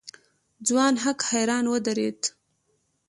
ځوان 0.67 0.93
هک 1.03 1.19
حيران 1.29 1.65
ودرېد. 1.69 2.21